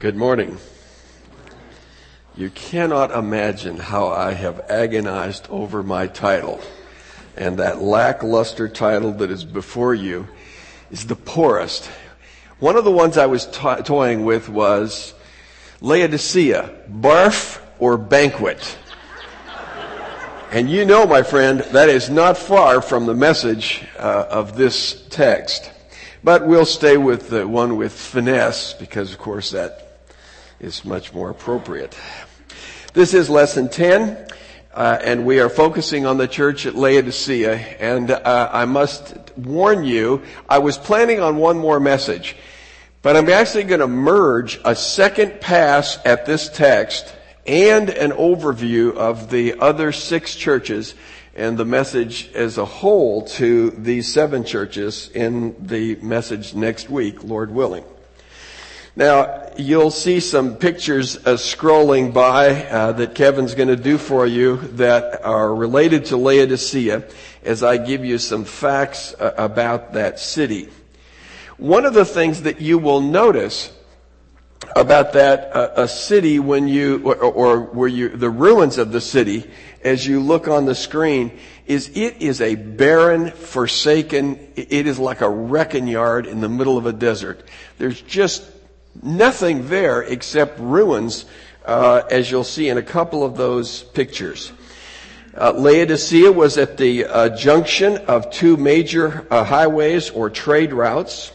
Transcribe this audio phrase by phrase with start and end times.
[0.00, 0.58] Good morning.
[2.36, 6.60] You cannot imagine how I have agonized over my title.
[7.36, 10.26] And that lackluster title that is before you
[10.90, 11.88] is the poorest.
[12.58, 15.14] One of the ones I was to- toying with was
[15.80, 18.76] Laodicea, barf or banquet.
[20.50, 25.06] And you know, my friend, that is not far from the message uh, of this
[25.08, 25.70] text.
[26.24, 29.83] But we'll stay with the one with finesse because, of course, that
[30.60, 31.96] is much more appropriate.
[32.92, 34.28] This is lesson 10,
[34.72, 37.54] uh, and we are focusing on the church at Laodicea.
[37.54, 42.36] And uh, I must warn you, I was planning on one more message,
[43.02, 47.12] but I'm actually going to merge a second pass at this text
[47.46, 50.94] and an overview of the other six churches
[51.34, 57.24] and the message as a whole to these seven churches in the message next week,
[57.24, 57.84] Lord willing.
[58.96, 64.24] Now, you'll see some pictures uh, scrolling by uh, that Kevin's going to do for
[64.24, 67.02] you that are related to Laodicea
[67.42, 70.68] as I give you some facts uh, about that city.
[71.56, 73.72] One of the things that you will notice
[74.76, 79.00] about that uh, a city when you or, or where you the ruins of the
[79.00, 79.48] city
[79.82, 85.20] as you look on the screen is it is a barren, forsaken, it is like
[85.20, 87.46] a wrecking yard in the middle of a desert.
[87.78, 88.53] There's just
[89.02, 91.24] nothing there except ruins,
[91.64, 94.52] uh, as you'll see in a couple of those pictures.
[95.36, 101.32] Uh, Laodicea was at the uh, junction of two major uh, highways or trade routes.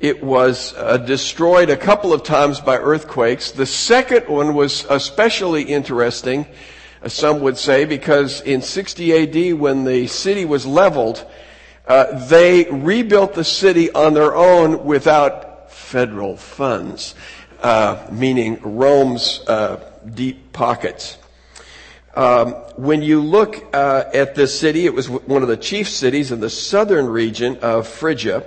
[0.00, 3.52] It was uh, destroyed a couple of times by earthquakes.
[3.52, 6.46] The second one was especially interesting,
[7.00, 11.24] uh, some would say, because in 60 AD, when the city was leveled,
[11.86, 15.51] they rebuilt the city on their own without
[15.92, 17.14] federal funds,
[17.62, 19.78] uh, meaning Rome's uh,
[20.14, 21.18] deep pockets.
[22.14, 26.32] Um, when you look uh, at this city, it was one of the chief cities
[26.32, 28.42] in the southern region of Phrygia,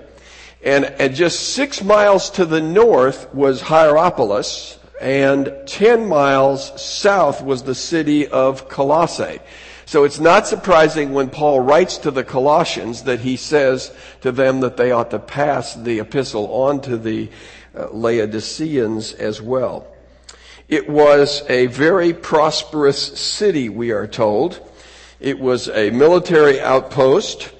[0.63, 7.62] and, and just six miles to the north was Hierapolis, and ten miles south was
[7.62, 9.39] the city of Colossae.
[9.85, 14.62] So it's not surprising when Paul writes to the Colossians that he says to them
[14.62, 17.29] that they ought to pass the epistle on to the
[17.78, 19.88] uh, Laodiceans as well.
[20.68, 24.59] It was a very prosperous city, we are told.
[25.19, 27.51] It was a military outpost.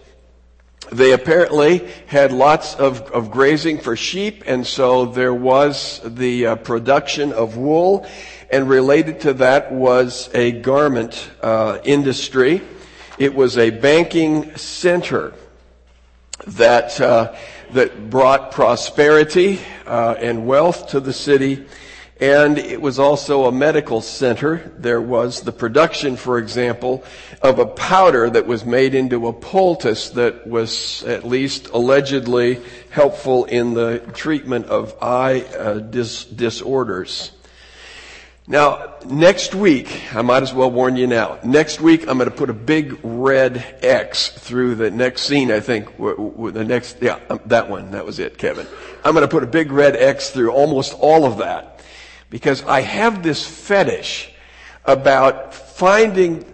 [0.91, 6.56] They apparently had lots of, of grazing for sheep, and so there was the uh,
[6.56, 8.08] production of wool
[8.50, 12.61] and related to that was a garment uh, industry.
[13.17, 15.33] It was a banking center
[16.47, 17.35] that uh,
[17.72, 21.66] that brought prosperity uh, and wealth to the city.
[22.17, 24.72] And it was also a medical center.
[24.78, 27.03] There was the production, for example,
[27.41, 33.44] of a powder that was made into a poultice that was at least allegedly helpful
[33.45, 37.31] in the treatment of eye uh, dis- disorders.
[38.47, 41.39] Now, next week, I might as well warn you now.
[41.44, 45.59] Next week, I'm going to put a big red X through the next scene, I
[45.59, 45.97] think.
[45.97, 47.89] The next, yeah, um, that one.
[47.89, 48.67] That was it, Kevin.
[49.03, 51.84] I'm going to put a big red X through almost all of that.
[52.29, 54.31] Because I have this fetish
[54.85, 56.45] about finding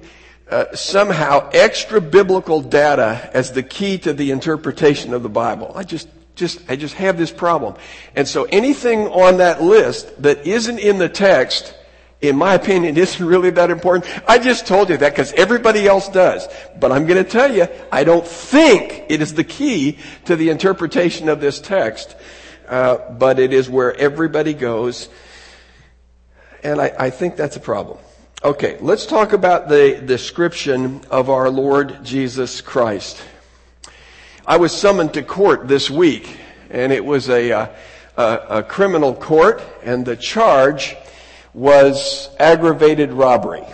[0.50, 5.74] uh, somehow extra biblical data as the key to the interpretation of the Bible.
[5.75, 7.75] I just, just, I just have this problem.
[8.16, 11.75] And so anything on that list that isn't in the text
[12.22, 14.06] in my opinion, isn't really that important.
[14.28, 16.48] I just told you that because everybody else does.
[16.80, 20.50] But I'm going to tell you, I don't think it is the key to the
[20.50, 22.16] interpretation of this text,
[22.68, 25.10] uh, but it is where everybody goes.
[26.64, 27.98] And I, I think that's a problem.
[28.44, 33.22] Okay, let's talk about the description of our Lord Jesus Christ.
[34.46, 36.38] I was summoned to court this week,
[36.70, 37.68] and it was a, uh,
[38.18, 40.95] a, a criminal court, and the charge
[41.53, 43.65] was aggravated robbery.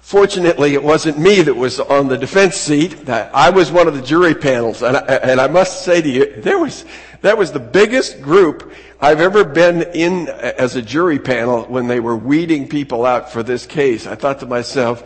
[0.00, 3.08] Fortunately, it wasn't me that was on the defense seat.
[3.08, 6.40] I was one of the jury panels, and I, and I must say to you,
[6.42, 6.84] there was
[7.22, 11.98] that was the biggest group I've ever been in as a jury panel when they
[11.98, 14.06] were weeding people out for this case.
[14.06, 15.02] I thought to myself,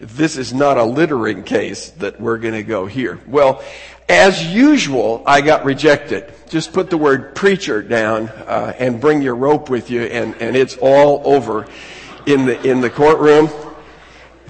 [0.00, 3.20] this is not a littering case that we're going to go here.
[3.28, 3.62] Well,
[4.10, 6.32] as usual, I got rejected.
[6.48, 10.56] Just put the word preacher down uh, and bring your rope with you, and, and
[10.56, 11.68] it's all over
[12.26, 13.48] in the in the courtroom.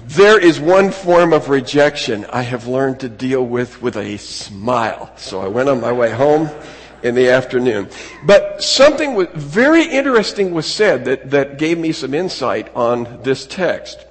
[0.07, 5.11] There is one form of rejection I have learned to deal with with a smile.
[5.15, 6.49] So I went on my way home,
[7.03, 7.89] in the afternoon.
[8.23, 14.05] But something very interesting was said that, that gave me some insight on this text.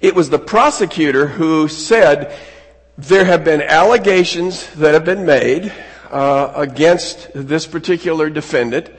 [0.00, 2.36] It was the prosecutor who said
[2.98, 5.72] there have been allegations that have been made
[6.10, 8.90] uh, against this particular defendant,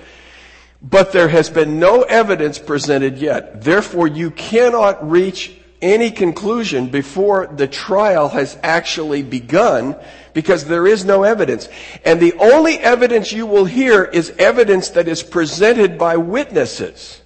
[0.81, 3.61] but there has been no evidence presented yet.
[3.61, 9.97] Therefore, you cannot reach any conclusion before the trial has actually begun
[10.33, 11.67] because there is no evidence.
[12.05, 17.18] And the only evidence you will hear is evidence that is presented by witnesses.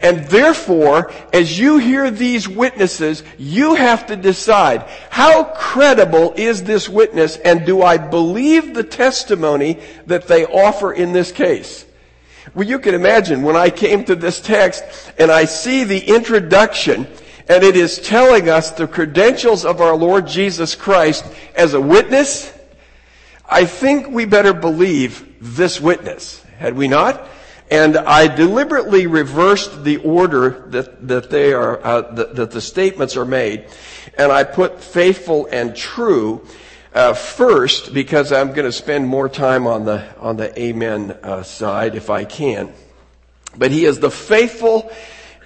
[0.00, 6.88] And therefore, as you hear these witnesses, you have to decide, how credible is this
[6.88, 11.84] witness and do I believe the testimony that they offer in this case?
[12.54, 14.84] Well, you can imagine when I came to this text
[15.18, 17.06] and I see the introduction
[17.48, 21.24] and it is telling us the credentials of our Lord Jesus Christ
[21.56, 22.52] as a witness,
[23.48, 27.26] I think we better believe this witness, had we not?
[27.70, 33.16] And I deliberately reversed the order that, that they are, uh, that, that, the statements
[33.16, 33.66] are made.
[34.16, 36.46] And I put faithful and true,
[36.94, 41.42] uh, first because I'm going to spend more time on the, on the amen, uh,
[41.42, 42.72] side if I can.
[43.56, 44.90] But he is the faithful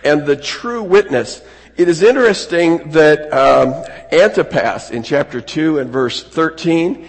[0.05, 1.43] and the true witness.
[1.77, 7.09] It is interesting that, um, Antipas in chapter 2 and verse 13,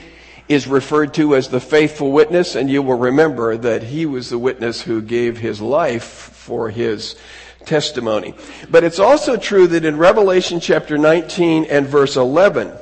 [0.50, 4.38] is referred to as the faithful witness, and you will remember that he was the
[4.38, 7.16] witness who gave his life for his
[7.66, 8.34] testimony.
[8.70, 12.74] But it's also true that in Revelation chapter 19 and verse 11,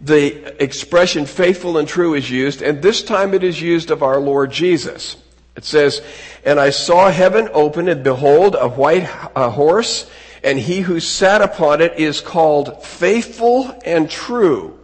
[0.00, 4.20] the expression faithful and true is used, and this time it is used of our
[4.20, 5.16] Lord Jesus.
[5.56, 6.02] It says,
[6.44, 10.08] And I saw heaven open, and behold, a white a horse,
[10.42, 14.78] and he who sat upon it is called faithful and true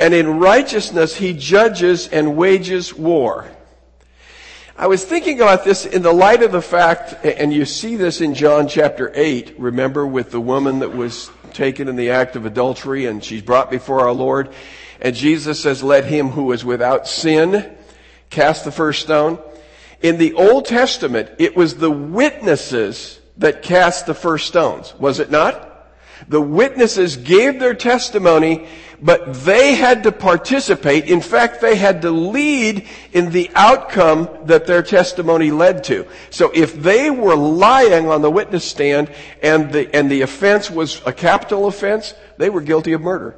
[0.00, 3.46] and in righteousness he judges and wages war.
[4.76, 8.22] I was thinking about this in the light of the fact, and you see this
[8.22, 12.46] in John chapter 8, remember, with the woman that was taken in the act of
[12.46, 14.54] adultery and she's brought before our Lord.
[15.02, 17.76] And Jesus says, let him who is without sin
[18.30, 19.38] cast the first stone.
[20.00, 25.30] In the Old Testament, it was the witnesses that cast the first stones, was it
[25.30, 25.69] not?
[26.28, 28.66] The witnesses gave their testimony,
[29.02, 31.06] but they had to participate.
[31.06, 36.06] In fact, they had to lead in the outcome that their testimony led to.
[36.30, 39.10] So if they were lying on the witness stand
[39.42, 43.36] and the, and the offense was a capital offense, they were guilty of murder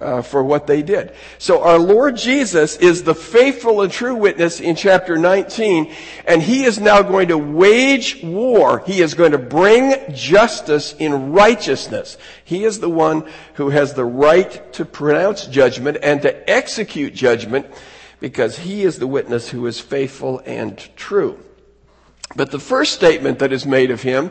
[0.00, 1.12] uh, for what they did.
[1.38, 5.92] So our Lord Jesus is the faithful and true witness in chapter 19,
[6.26, 8.80] and he is now going to wage war.
[8.86, 12.16] He is going to bring justice in righteousness.
[12.44, 17.66] He is the one who has the right to pronounce judgment and to execute judgment
[18.20, 21.38] because he is the witness who is faithful and true.
[22.36, 24.30] But the first statement that is made of him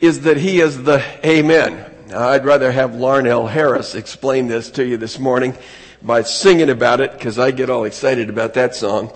[0.00, 1.97] is that he is the Amen.
[2.12, 5.56] I'd rather have Larnell Harris explain this to you this morning
[6.00, 9.12] by singing about it because I get all excited about that song.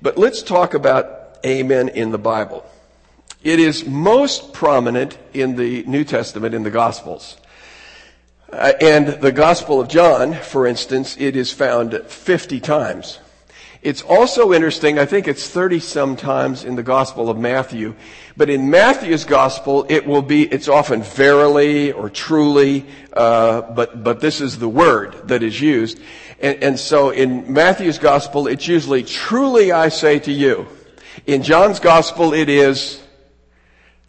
[0.00, 2.64] But let's talk about Amen in the Bible.
[3.42, 7.36] It is most prominent in the New Testament in the Gospels.
[8.52, 13.18] Uh, and the Gospel of John, for instance, it is found 50 times.
[13.86, 17.94] It's also interesting, I think it's 30 some times in the Gospel of Matthew,
[18.36, 24.18] but in Matthew's Gospel, it will be, it's often verily or truly, uh, but, but
[24.18, 26.00] this is the word that is used.
[26.40, 30.66] And, and so in Matthew's Gospel, it's usually truly I say to you.
[31.24, 33.00] In John's Gospel, it is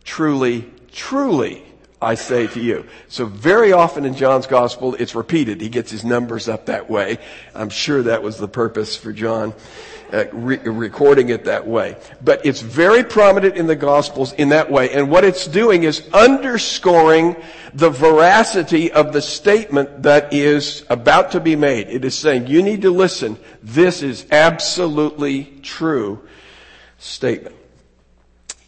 [0.03, 1.63] truly, truly
[2.01, 2.85] I say to you.
[3.07, 5.61] So very often in John's gospel, it's repeated.
[5.61, 7.17] He gets his numbers up that way.
[7.55, 9.55] I'm sure that was the purpose for John
[10.13, 11.97] uh, re- recording it that way.
[12.23, 14.91] But it's very prominent in the gospels in that way.
[14.91, 17.35] And what it's doing is underscoring
[17.73, 21.89] the veracity of the statement that is about to be made.
[21.89, 23.37] It is saying, you need to listen.
[23.63, 26.25] This is absolutely true
[26.99, 27.56] statement.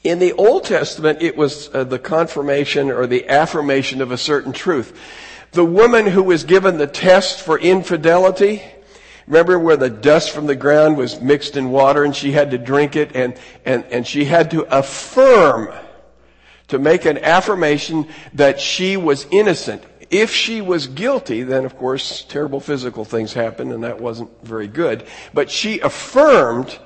[0.03, 4.53] In the Old Testament, it was uh, the confirmation or the affirmation of a certain
[4.53, 4.97] truth.
[5.51, 8.61] The woman who was given the test for infidelity,
[9.27, 12.57] remember where the dust from the ground was mixed in water and she had to
[12.57, 15.69] drink it and, and, and she had to affirm,
[16.69, 19.83] to make an affirmation that she was innocent.
[20.09, 24.67] If she was guilty, then of course terrible physical things happened and that wasn't very
[24.67, 25.03] good.
[25.33, 26.79] But she affirmed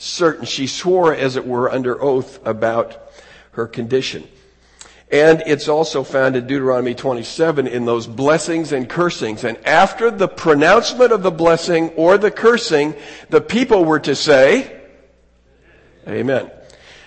[0.00, 3.12] certain, she swore, as it were, under oath about
[3.52, 4.26] her condition.
[5.12, 9.44] And it's also found in Deuteronomy 27 in those blessings and cursings.
[9.44, 12.94] And after the pronouncement of the blessing or the cursing,
[13.28, 14.80] the people were to say,
[16.08, 16.50] Amen.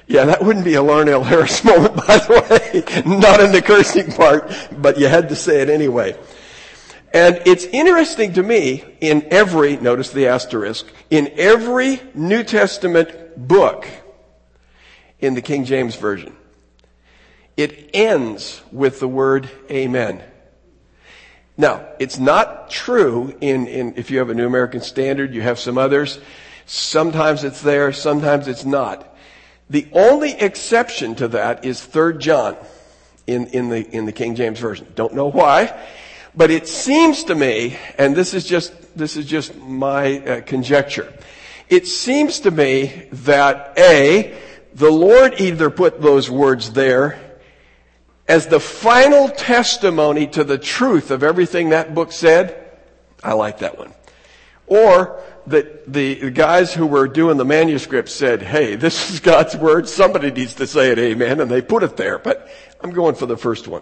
[0.06, 3.04] Yeah, that wouldn't be a Larnell Harris moment, by the way.
[3.06, 6.16] Not in the cursing part, but you had to say it anyway.
[7.13, 13.88] And it's interesting to me in every, notice the asterisk, in every New Testament book
[15.20, 16.36] in the King James Version,
[17.55, 20.24] it ends with the word amen.
[21.55, 25.60] Now, it's not true in, in, if you have a New American Standard, you have
[25.60, 26.20] some others.
[26.65, 29.15] Sometimes it's there, sometimes it's not.
[29.70, 32.58] The only exception to that is 3 John
[33.27, 34.91] in, in the, in the King James Version.
[34.96, 35.79] Don't know why,
[36.36, 41.12] but it seems to me, and this is just, this is just my uh, conjecture.
[41.70, 44.38] It seems to me that A,
[44.74, 47.20] the Lord either put those words there
[48.28, 52.72] as the final testimony to the truth of everything that book said,
[53.24, 53.94] I like that one.
[54.66, 59.90] Or that the guys who were doing the manuscript said, hey, this is God's word,
[59.90, 62.18] somebody needs to say it, amen, and they put it there.
[62.18, 62.50] But
[62.82, 63.82] I'm going for the first one.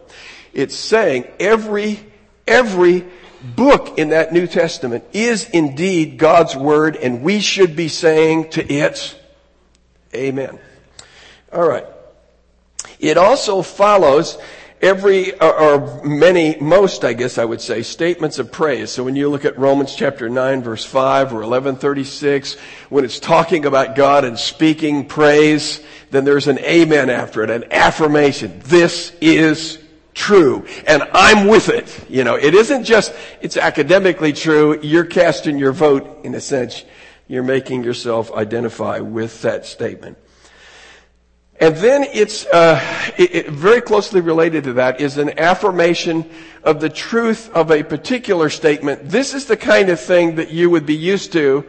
[0.53, 2.00] It's saying every,
[2.51, 3.05] every
[3.41, 8.72] book in that New Testament is indeed God's word, and we should be saying to
[8.72, 9.17] it,
[10.13, 10.60] amen.
[11.51, 11.86] All right.
[13.00, 14.38] It also follows
[14.81, 18.91] every, or many, most, I guess I would say, statements of praise.
[18.91, 22.55] So when you look at Romans chapter 9 verse 5 or 1136,
[22.89, 25.81] when it's talking about God and speaking praise,
[26.12, 28.62] then there's an amen after it, an affirmation.
[28.65, 29.80] This is
[30.13, 32.06] true and I'm with it.
[32.10, 34.80] You know, it isn't just, it's academically true.
[34.82, 36.84] You're casting your vote in a sense.
[37.27, 40.18] You're making yourself identify with that statement.
[41.62, 42.82] And then it's uh,
[43.20, 46.27] it, it, very closely related to that is an affirmation
[46.63, 49.08] of the truth of a particular statement.
[49.08, 51.63] This is the kind of thing that you would be used to,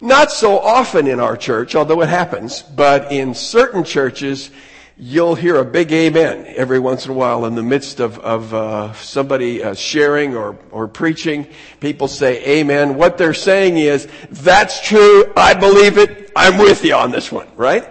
[0.00, 4.52] not so often in our church, although it happens, but in certain churches,
[5.00, 8.52] you'll hear a big amen every once in a while in the midst of, of
[8.52, 11.46] uh, somebody uh, sharing or, or preaching.
[11.78, 12.96] People say amen.
[12.96, 17.48] What they're saying is, that's true, I believe it, I'm with you on this one,
[17.56, 17.88] right?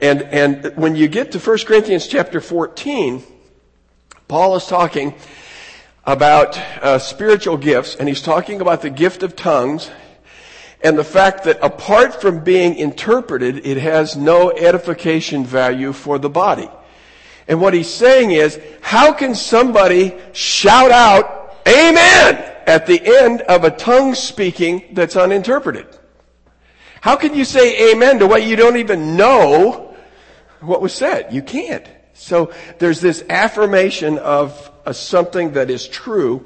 [0.00, 3.22] And, and when you get to 1 Corinthians chapter 14,
[4.26, 5.14] Paul is talking
[6.04, 9.90] about uh, spiritual gifts, and he's talking about the gift of tongues,
[10.82, 16.30] and the fact that apart from being interpreted, it has no edification value for the
[16.30, 16.68] body.
[17.48, 23.64] And what he's saying is, how can somebody shout out, Amen, at the end of
[23.64, 25.86] a tongue speaking that's uninterpreted?
[27.00, 29.92] How can you say Amen to what you don't even know
[30.62, 31.32] what was said.
[31.32, 31.86] You can't.
[32.14, 36.44] So there's this affirmation of something that is true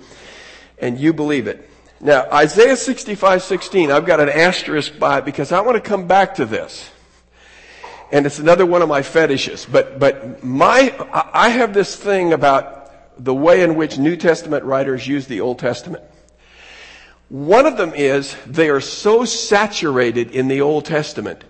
[0.78, 1.68] and you believe it.
[2.00, 6.06] Now, Isaiah 65, 16, I've got an asterisk by it because I want to come
[6.06, 6.90] back to this.
[8.12, 9.66] And it's another one of my fetishes.
[9.66, 10.94] But, but my,
[11.32, 15.58] I have this thing about the way in which New Testament writers use the Old
[15.58, 16.04] Testament.
[17.28, 21.42] One of them is they are so saturated in the Old Testament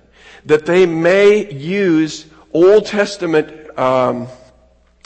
[0.47, 4.29] that they may use Old Testament um,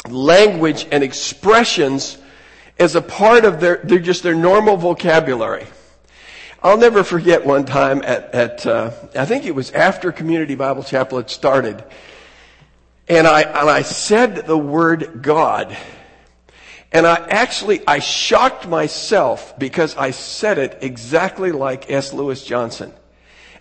[0.09, 2.18] language and expressions
[2.80, 5.66] as a part of their, they're just their normal vocabulary.
[6.62, 10.82] I'll never forget one time at, at uh, I think it was after Community Bible
[10.82, 11.84] Chapel had started,
[13.08, 15.76] and I and I said the word God,
[16.92, 22.12] and I actually I shocked myself because I said it exactly like S.
[22.12, 22.92] Lewis Johnson.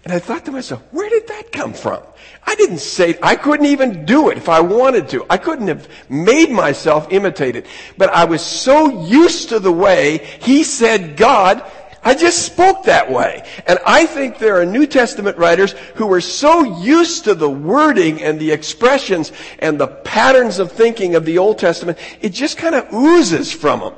[0.03, 2.01] And I thought to myself, where did that come from?
[2.49, 5.23] I didn't say, I couldn't even do it if I wanted to.
[5.29, 7.67] I couldn't have made myself imitate it.
[7.95, 11.63] But I was so used to the way he said God,
[12.03, 13.47] I just spoke that way.
[13.67, 18.23] And I think there are New Testament writers who were so used to the wording
[18.23, 22.73] and the expressions and the patterns of thinking of the Old Testament, it just kind
[22.73, 23.93] of oozes from them.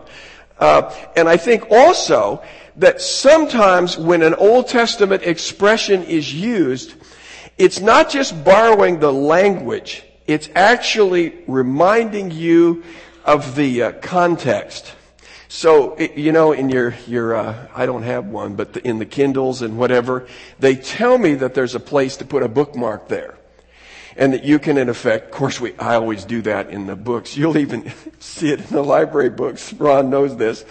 [0.59, 2.43] Uh, and I think also
[2.75, 6.95] that sometimes when an Old Testament expression is used,
[7.57, 12.83] it's not just borrowing the language, it's actually reminding you
[13.25, 14.93] of the uh, context.
[15.47, 19.05] So, you know, in your, your, uh, I don't have one, but the, in the
[19.05, 20.25] Kindles and whatever,
[20.59, 23.37] they tell me that there's a place to put a bookmark there.
[24.15, 26.95] And that you can, in effect, of course, we, I always do that in the
[26.95, 27.35] books.
[27.37, 29.73] You'll even see it in the library books.
[29.73, 30.63] Ron knows this.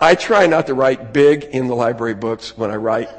[0.00, 3.10] I try not to write big in the library books when I write.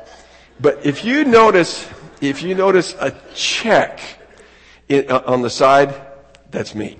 [0.59, 1.87] But if you notice,
[2.21, 3.99] if you notice a check
[4.87, 5.93] in, uh, on the side,
[6.51, 6.97] That's me.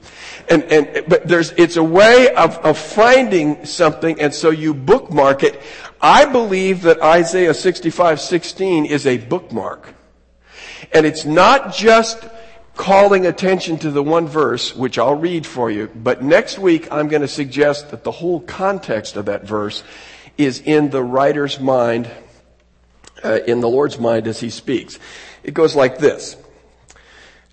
[0.50, 5.43] And, and, but there's, it's a way of, of finding something and so you bookmark
[5.43, 5.62] it.
[6.01, 9.93] I believe that Isaiah 65, 16 is a bookmark.
[10.93, 12.27] And it's not just
[12.75, 17.07] calling attention to the one verse, which I'll read for you, but next week I'm
[17.07, 19.84] going to suggest that the whole context of that verse
[20.38, 22.12] is in the writer's mind,
[23.25, 25.00] uh, in the Lord's mind as he speaks.
[25.44, 26.38] It goes like this.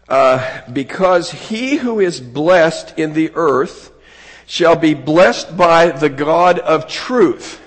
[0.09, 3.91] Uh, because he who is blessed in the earth
[4.47, 7.61] shall be blessed by the God of truth.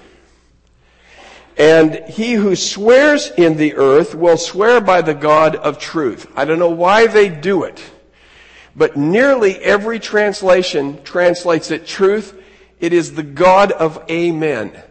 [1.57, 6.27] And he who swears in the earth will swear by the God of truth.
[6.35, 7.81] I don't know why they do it,
[8.75, 12.39] but nearly every translation translates it truth.
[12.79, 14.83] It is the God of amen.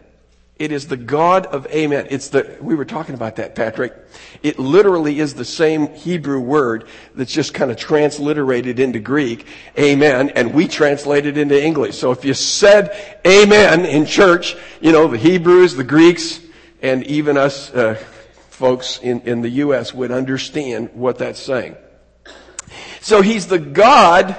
[0.57, 2.07] It is the God of amen.
[2.09, 3.93] It's the, we were talking about that, Patrick.
[4.41, 9.47] It literally is the same Hebrew word that's just kind of transliterated into Greek,
[9.77, 11.97] amen, and we translate it into English.
[11.97, 16.39] So if you said amen in church, you know, the Hebrews, the Greeks,
[16.81, 17.95] and even us uh,
[18.49, 19.93] folks in, in the U.S.
[19.93, 21.75] would understand what that's saying.
[23.01, 24.37] So he's the God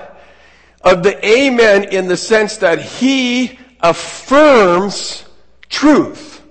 [0.81, 5.26] of the Amen in the sense that he affirms
[5.77, 6.43] truth.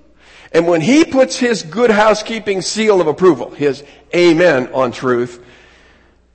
[0.52, 3.84] And when he puts his good housekeeping seal of approval, his
[4.16, 5.44] Amen on truth,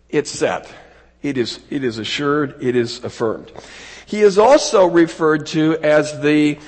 [0.09, 0.71] it's set.
[1.23, 3.53] It is, it is assured, it is affirmed.
[4.07, 6.59] He is also referred to as the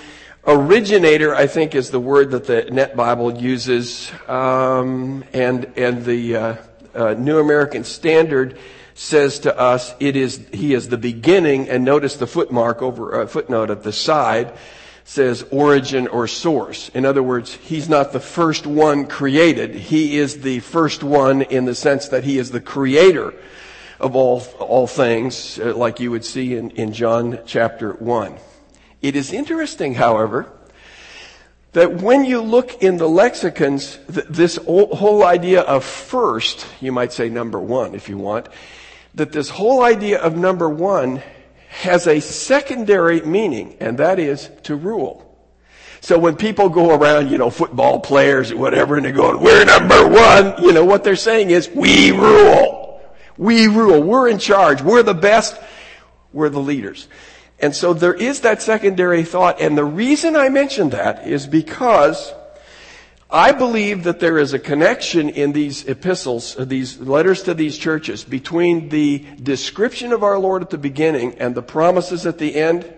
[0.45, 6.37] Originator, I think, is the word that the Net Bible uses, um, and and the
[6.37, 6.57] uh,
[6.97, 8.59] uh, New American Standard
[8.95, 13.27] says to us, "It is He is the beginning." And notice the footmark over uh,
[13.29, 14.53] footnote at the side
[15.05, 16.89] says origin or source.
[16.91, 19.75] In other words, He's not the first one created.
[19.75, 23.35] He is the first one in the sense that He is the creator
[23.99, 28.37] of all all things, uh, like you would see in in John chapter one.
[29.01, 30.51] It is interesting, however,
[31.73, 37.13] that when you look in the lexicons, th- this whole idea of first, you might
[37.13, 38.49] say number one if you want,
[39.15, 41.23] that this whole idea of number one
[41.73, 45.27] has a secondary meaning, and that is to rule.
[46.03, 49.65] So when people go around, you know, football players or whatever, and they're going, we're
[49.65, 53.01] number one, you know, what they're saying is, we rule.
[53.39, 54.03] We rule.
[54.03, 54.83] We're in charge.
[54.83, 55.59] We're the best.
[56.33, 57.09] We're the leaders.
[57.59, 59.59] And so there is that secondary thought.
[59.59, 62.35] And the reason I mention that is because
[63.33, 67.79] I believe that there is a connection in these epistles, uh, these letters to these
[67.79, 72.55] churches, between the description of our Lord at the beginning and the promises at the
[72.55, 72.93] end.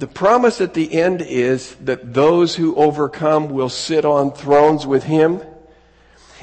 [0.00, 5.04] The promise at the end is that those who overcome will sit on thrones with
[5.04, 5.40] Him.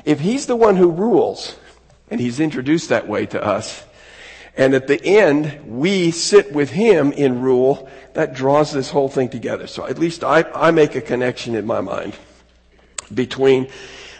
[0.04, 1.56] If He's the one who rules,
[2.10, 3.84] and He's introduced that way to us,
[4.58, 7.90] and at the end, we sit with him in rule.
[8.14, 9.68] That draws this whole thing together.
[9.68, 12.16] So at least I, I make a connection in my mind
[13.14, 13.68] between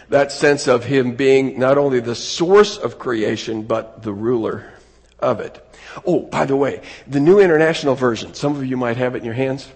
[0.08, 4.72] that sense of him being not only the source of creation, but the ruler
[5.18, 5.62] of it.
[6.04, 9.24] Oh, by the way, the New International Version, some of you might have it in
[9.24, 9.68] your hands.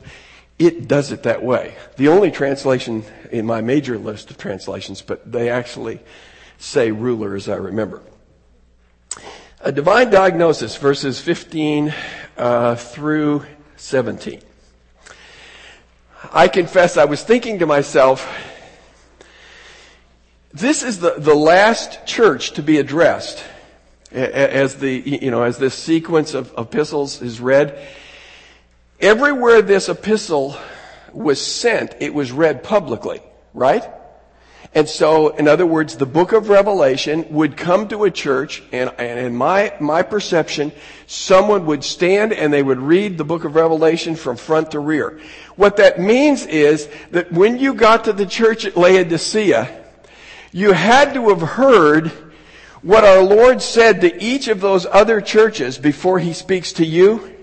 [0.58, 1.74] It does it that way.
[1.96, 6.00] The only translation in my major list of translations, but they actually
[6.58, 8.02] say ruler as I remember.
[9.62, 11.94] A divine diagnosis, verses 15
[12.36, 13.44] uh, through
[13.76, 14.42] 17.
[16.32, 18.28] I confess I was thinking to myself,
[20.52, 23.44] this is the, the last church to be addressed
[24.10, 27.78] as the, you know, as this sequence of epistles is read.
[29.00, 30.56] Everywhere this epistle
[31.12, 33.20] was sent, it was read publicly,
[33.54, 33.88] right?
[34.74, 38.92] And so, in other words, the book of Revelation would come to a church, and,
[38.98, 40.70] and, in my, my perception,
[41.06, 45.20] someone would stand and they would read the book of Revelation from front to rear.
[45.56, 49.79] What that means is that when you got to the church at Laodicea,
[50.52, 52.08] you had to have heard
[52.82, 57.36] what our Lord said to each of those other churches before He speaks to you.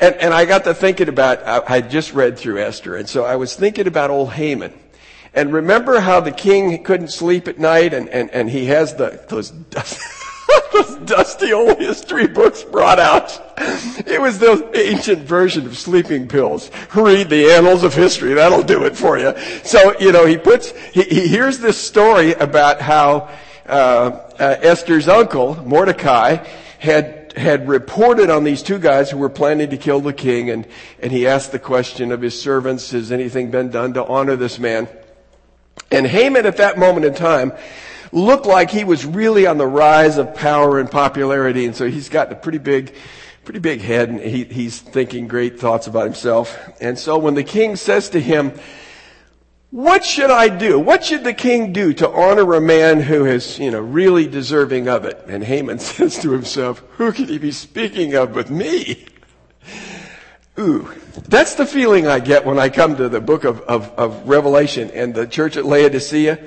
[0.00, 3.24] And, and I got to thinking about, I, I just read through Esther, and so
[3.24, 4.72] I was thinking about old Haman.
[5.34, 9.24] And remember how the king couldn't sleep at night and, and, and he has the,
[9.28, 9.50] those,
[10.72, 13.40] those dusty old history books brought out.
[14.06, 16.70] It was the ancient version of sleeping pills.
[16.94, 18.34] Read the annals of history.
[18.34, 19.34] That'll do it for you.
[19.64, 23.30] So, you know, he puts, he, he hears this story about how,
[23.66, 26.44] uh, uh, Esther's uncle, Mordecai,
[26.78, 30.66] had had reported on these two guys who were planning to kill the king, and,
[31.00, 34.58] and he asked the question of his servants, has anything been done to honor this
[34.58, 34.86] man?
[35.90, 37.52] And Haman at that moment in time
[38.12, 41.64] looked like he was really on the rise of power and popularity.
[41.64, 42.94] And so he's got a pretty big,
[43.44, 46.56] pretty big head and he, he's thinking great thoughts about himself.
[46.80, 48.52] And so when the king says to him,
[49.70, 50.78] what should I do?
[50.78, 54.86] What should the king do to honor a man who is, you know, really deserving
[54.86, 55.24] of it?
[55.26, 59.06] And Haman says to himself, who could he be speaking of but me?
[60.58, 60.92] Ooh,
[61.26, 64.90] that's the feeling I get when I come to the book of, of, of Revelation
[64.90, 66.38] and the church at Laodicea.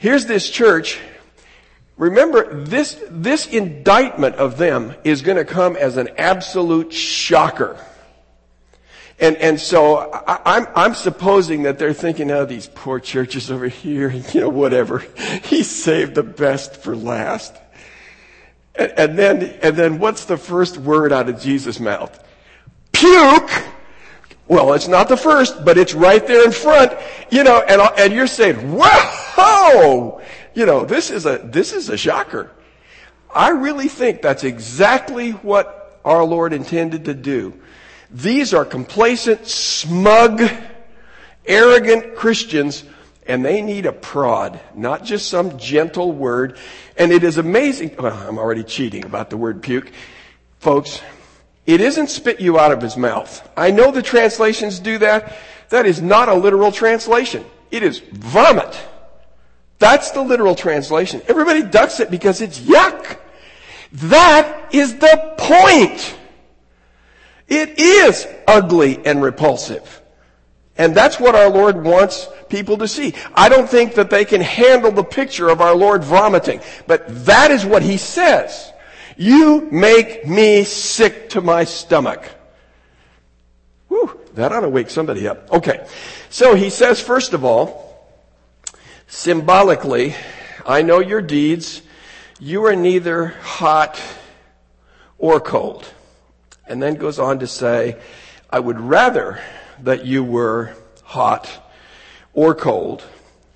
[0.00, 0.98] Here's this church.
[1.98, 7.78] Remember, this, this indictment of them is going to come as an absolute shocker.
[9.18, 13.50] And, and so I, am I'm, I'm supposing that they're thinking, oh, these poor churches
[13.50, 15.04] over here, you know, whatever.
[15.44, 17.54] He saved the best for last.
[18.74, 22.26] And, and then, and then what's the first word out of Jesus' mouth?
[22.92, 23.50] Puke!
[24.48, 26.92] Well, it's not the first, but it's right there in front,
[27.30, 28.72] you know, and, and you're saying,
[30.54, 32.50] You know, this is a, this is a shocker.
[33.32, 37.60] I really think that's exactly what our Lord intended to do
[38.12, 40.42] these are complacent, smug,
[41.46, 42.84] arrogant Christians
[43.26, 46.58] and they need a prod, not just some gentle word.
[46.96, 47.94] And it is amazing.
[47.96, 49.92] Well, I'm already cheating about the word puke.
[50.58, 51.00] Folks,
[51.64, 53.48] it isn't spit you out of his mouth.
[53.56, 55.36] I know the translations do that.
[55.68, 57.44] That is not a literal translation.
[57.70, 58.76] It is vomit.
[59.80, 61.22] That's the literal translation.
[61.26, 63.16] Everybody ducks it because it's yuck.
[63.92, 66.16] That is the point.
[67.48, 70.02] It is ugly and repulsive.
[70.76, 73.14] And that's what our Lord wants people to see.
[73.34, 77.50] I don't think that they can handle the picture of our Lord vomiting, but that
[77.50, 78.72] is what he says.
[79.16, 82.22] You make me sick to my stomach.
[83.88, 85.50] Whew, that ought to wake somebody up.
[85.52, 85.86] Okay.
[86.28, 87.89] So he says, first of all,
[89.10, 90.14] symbolically,
[90.64, 91.82] I know your deeds.
[92.38, 94.00] You are neither hot
[95.18, 95.92] or cold
[96.70, 97.96] and then goes on to say,
[98.48, 99.40] I would rather
[99.82, 101.50] that you were hot
[102.32, 103.04] or cold.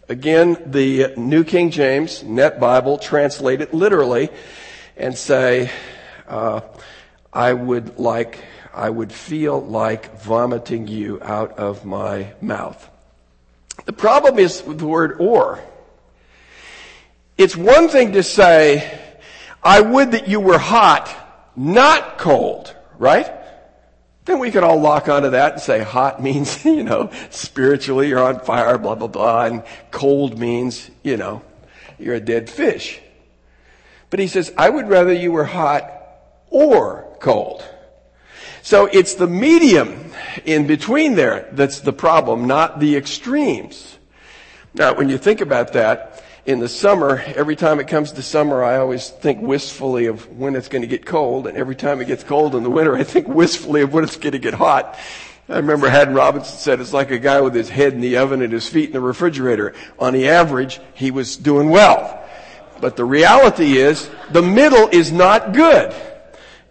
[0.08, 4.30] Again, the New King James Net Bible translate it literally
[4.96, 5.70] and say,
[6.26, 6.60] uh,
[7.32, 8.40] I would like,
[8.74, 12.90] I would feel like vomiting you out of my mouth.
[13.84, 15.60] The problem is with the word or.
[17.36, 19.00] It's one thing to say,
[19.62, 21.12] I would that you were hot,
[21.56, 23.30] not cold right?
[24.24, 28.22] Then we could all lock onto that and say hot means, you know, spiritually you're
[28.22, 31.42] on fire, blah, blah, blah, and cold means, you know,
[31.98, 33.00] you're a dead fish.
[34.10, 35.90] But he says, I would rather you were hot
[36.50, 37.64] or cold.
[38.64, 40.10] So it's the medium
[40.46, 43.98] in between there that's the problem, not the extremes.
[44.72, 48.64] Now, when you think about that, in the summer, every time it comes to summer,
[48.64, 51.46] I always think wistfully of when it's going to get cold.
[51.46, 54.16] And every time it gets cold in the winter, I think wistfully of when it's
[54.16, 54.98] going to get hot.
[55.46, 58.40] I remember Haddon Robinson said it's like a guy with his head in the oven
[58.40, 59.74] and his feet in the refrigerator.
[59.98, 62.26] On the average, he was doing well.
[62.80, 65.94] But the reality is, the middle is not good.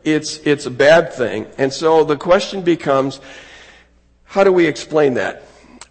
[0.03, 1.47] It's, it's a bad thing.
[1.57, 3.19] And so the question becomes,
[4.23, 5.43] how do we explain that?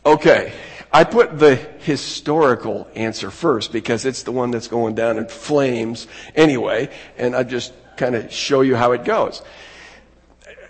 [0.04, 0.52] Okay.
[0.92, 6.06] I put the historical answer first because it's the one that's going down in flames
[6.34, 9.40] anyway, and I just kind of show you how it goes.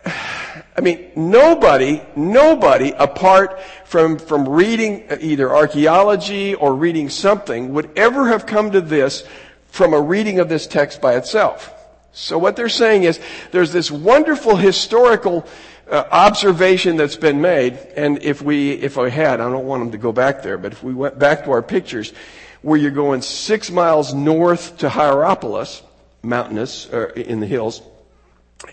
[0.05, 8.29] I mean, nobody, nobody apart from, from reading either archaeology or reading something would ever
[8.29, 9.25] have come to this
[9.69, 11.73] from a reading of this text by itself.
[12.13, 13.21] So what they're saying is
[13.51, 15.47] there's this wonderful historical
[15.91, 19.93] uh, observation that's been made, and if we, if I had, I don't want them
[19.93, 22.13] to go back there, but if we went back to our pictures,
[22.61, 25.83] where you're going six miles north to Hierapolis,
[26.23, 27.83] mountainous, uh, in the hills,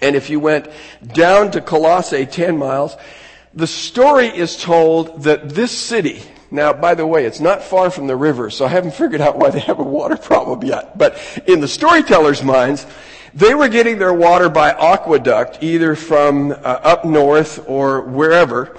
[0.02, 0.70] and if you went
[1.14, 2.96] down to Colossae 10 miles,
[3.54, 6.22] the story is told that this city,
[6.52, 9.38] now, by the way, it's not far from the river, so I haven't figured out
[9.38, 10.98] why they have a water problem yet.
[10.98, 12.86] But in the storyteller's minds,
[13.34, 18.76] they were getting their water by aqueduct, either from uh, up north or wherever.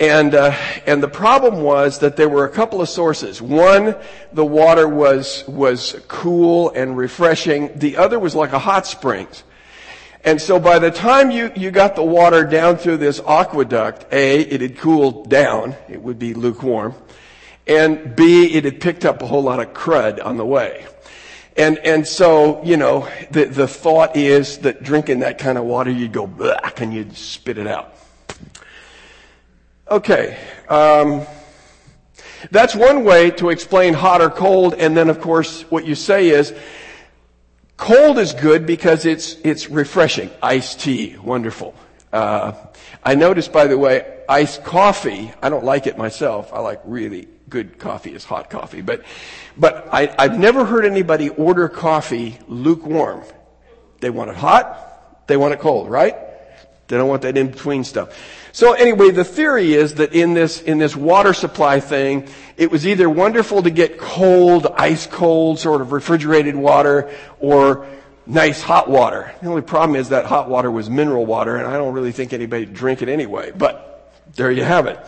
[0.00, 0.54] And, uh,
[0.86, 3.42] and the problem was that there were a couple of sources.
[3.42, 3.96] One,
[4.32, 7.76] the water was, was cool and refreshing.
[7.76, 9.42] The other was like a hot springs.
[10.24, 14.40] And so by the time you, you got the water down through this aqueduct, A,
[14.40, 15.74] it had cooled down.
[15.88, 16.94] It would be lukewarm.
[17.66, 20.86] And B, it had picked up a whole lot of crud on the way.
[21.58, 25.90] And, and so, you know, the, the thought is that drinking that kind of water,
[25.90, 27.92] you'd go back and you'd spit it out.
[29.90, 30.38] Okay.
[30.68, 31.26] Um,
[32.52, 36.28] That's one way to explain hot or cold, and then of course what you say
[36.28, 36.54] is,
[37.76, 40.30] cold is good because it's, it's refreshing.
[40.40, 41.74] Iced tea, wonderful.
[42.12, 42.52] Uh,
[43.04, 46.52] I noticed, by the way, iced coffee, I don't like it myself.
[46.52, 48.82] I like really good coffee is hot coffee.
[48.82, 49.04] But,
[49.56, 53.22] but I, I've never heard anybody order coffee lukewarm.
[54.00, 56.16] They want it hot, they want it cold, right?
[56.88, 58.16] They don't want that in between stuff.
[58.52, 62.86] So anyway, the theory is that in this, in this water supply thing, it was
[62.86, 67.86] either wonderful to get cold, ice cold, sort of refrigerated water, or
[68.28, 69.32] nice hot water.
[69.40, 72.32] The only problem is that hot water was mineral water, and I don't really think
[72.32, 73.52] anybody drink it anyway.
[73.56, 75.00] But there you have it.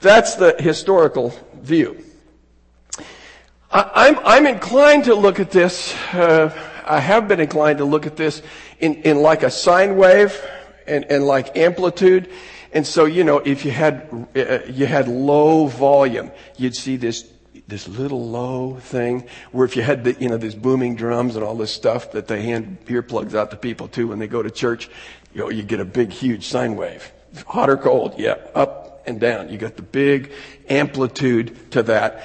[0.00, 2.02] That's the historical view.
[3.70, 6.50] I, am I'm, I'm inclined to look at this, uh,
[6.86, 8.42] I have been inclined to look at this
[8.78, 10.40] in, in like a sine wave
[10.86, 12.30] and, and like amplitude.
[12.72, 17.30] And so, you know, if you had, uh, you had low volume, you'd see this
[17.70, 21.44] this little low thing where if you had the, you know, these booming drums and
[21.44, 24.50] all this stuff that they hand earplugs out to people too when they go to
[24.50, 24.90] church,
[25.32, 27.10] you know, you get a big, huge sine wave.
[27.46, 28.14] Hot or cold?
[28.18, 28.36] Yeah.
[28.54, 29.48] Up and down.
[29.48, 30.32] You got the big
[30.68, 32.24] amplitude to that.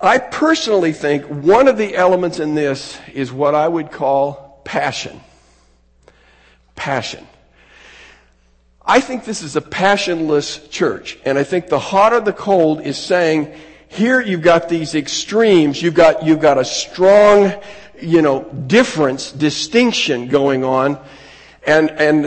[0.00, 5.20] I personally think one of the elements in this is what I would call passion.
[6.76, 7.26] Passion.
[8.84, 11.18] I think this is a passionless church.
[11.24, 13.52] And I think the hot or the cold is saying,
[13.88, 15.82] here you've got these extremes.
[15.82, 17.52] You've got, you've got a strong,
[18.00, 20.98] you know, difference, distinction going on.
[21.66, 22.26] And, and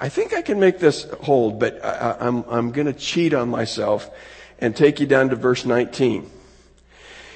[0.00, 3.48] I think I can make this hold, but I, I'm, I'm going to cheat on
[3.48, 4.10] myself
[4.58, 6.30] and take you down to verse 19.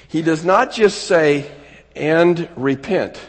[0.07, 1.49] He does not just say,
[1.95, 3.19] and repent.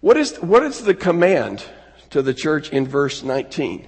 [0.00, 1.64] What is, what is the command
[2.10, 3.86] to the church in verse 19?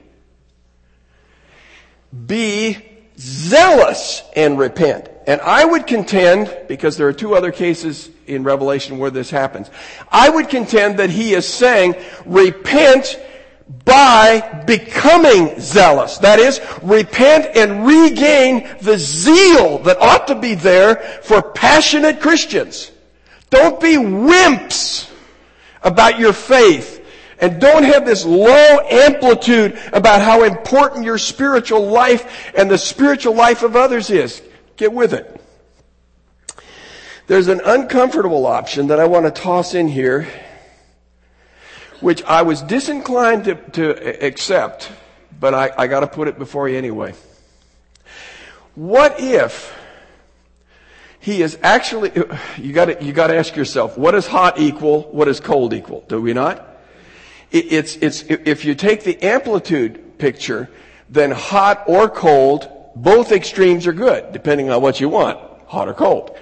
[2.26, 2.78] Be
[3.20, 5.08] zealous and repent.
[5.26, 9.70] And I would contend, because there are two other cases in Revelation where this happens,
[10.10, 13.20] I would contend that he is saying, repent
[13.84, 16.18] by becoming zealous.
[16.18, 22.90] That is, repent and regain the zeal that ought to be there for passionate Christians.
[23.50, 25.10] Don't be wimps
[25.82, 26.99] about your faith
[27.40, 33.34] and don't have this low amplitude about how important your spiritual life and the spiritual
[33.34, 34.42] life of others is.
[34.76, 35.40] Get with it.
[37.26, 40.26] There's an uncomfortable option that I want to toss in here,
[42.00, 44.90] which I was disinclined to, to accept,
[45.38, 47.14] but I, I got to put it before you anyway.
[48.74, 49.76] What if
[51.20, 52.12] he is actually,
[52.56, 55.02] you got you got to ask yourself, what does hot equal?
[55.12, 56.04] What does cold equal?
[56.08, 56.69] Do we not?
[57.50, 60.70] It's, it's, if you take the amplitude picture,
[61.08, 65.94] then hot or cold, both extremes are good, depending on what you want, hot or
[65.94, 66.36] cold.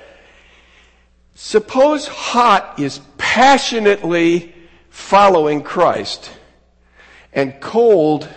[1.34, 4.54] Suppose hot is passionately
[4.90, 6.30] following Christ,
[7.32, 8.28] and cold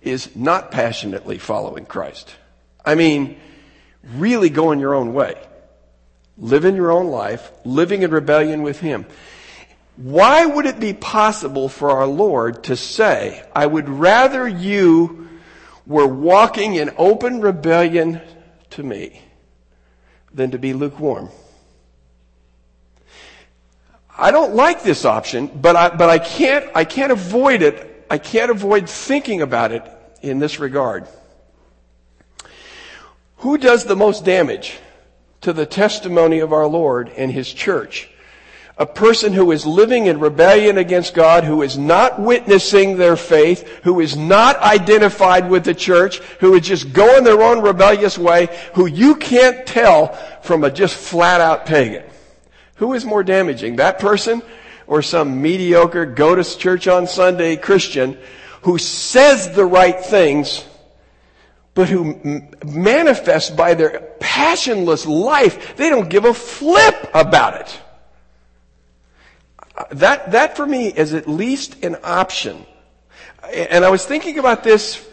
[0.00, 2.34] is not passionately following Christ.
[2.84, 3.38] I mean,
[4.14, 5.34] really going your own way.
[6.38, 9.04] Living your own life, living in rebellion with Him.
[9.96, 15.28] Why would it be possible for our Lord to say, I would rather you
[15.86, 18.20] were walking in open rebellion
[18.70, 19.22] to me
[20.32, 21.28] than to be lukewarm?
[24.16, 28.06] I don't like this option, but I, but I can't, I can't avoid it.
[28.10, 29.82] I can't avoid thinking about it
[30.20, 31.06] in this regard.
[33.38, 34.78] Who does the most damage
[35.40, 38.10] to the testimony of our Lord and His church?
[38.80, 43.68] A person who is living in rebellion against God, who is not witnessing their faith,
[43.84, 48.48] who is not identified with the church, who is just going their own rebellious way,
[48.72, 52.04] who you can't tell from a just flat out pagan.
[52.76, 54.40] Who is more damaging, that person
[54.86, 58.16] or some mediocre go to church on Sunday Christian
[58.62, 60.64] who says the right things
[61.74, 67.80] but who manifests by their passionless life, they don't give a flip about it
[69.90, 72.66] that, that for me is at least an option.
[73.52, 75.06] And I was thinking about this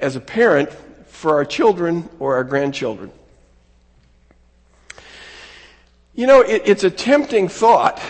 [0.00, 0.70] as a parent
[1.06, 3.10] for our children or our grandchildren.
[6.14, 8.00] You know, it, it's a tempting thought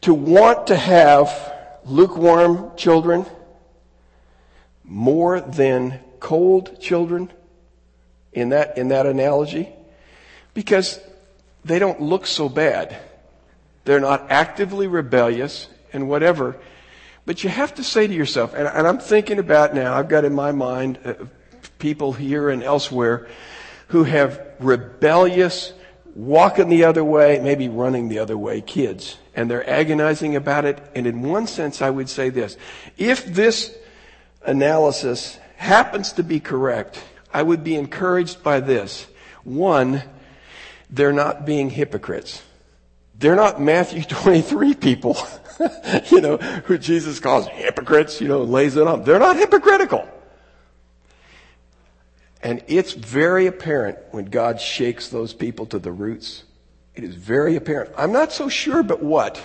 [0.00, 1.52] to want to have
[1.84, 3.26] lukewarm children
[4.82, 7.30] more than cold children
[8.32, 9.68] in that, in that analogy
[10.52, 10.98] because
[11.64, 12.96] they don't look so bad.
[13.84, 16.56] They're not actively rebellious and whatever.
[17.26, 20.24] But you have to say to yourself, and, and I'm thinking about now, I've got
[20.24, 21.14] in my mind uh,
[21.78, 23.28] people here and elsewhere
[23.88, 25.72] who have rebellious,
[26.14, 29.18] walking the other way, maybe running the other way kids.
[29.34, 30.78] And they're agonizing about it.
[30.94, 32.56] And in one sense, I would say this.
[32.96, 33.76] If this
[34.42, 39.06] analysis happens to be correct, I would be encouraged by this.
[39.42, 40.02] One,
[40.90, 42.42] they're not being hypocrites.
[43.24, 45.16] They're not Matthew 23 people,
[46.10, 49.02] you know, who Jesus calls hypocrites, you know, lays it on.
[49.02, 50.06] They're not hypocritical.
[52.42, 56.44] And it's very apparent when God shakes those people to the roots.
[56.94, 57.92] It is very apparent.
[57.96, 59.40] I'm not so sure, but what?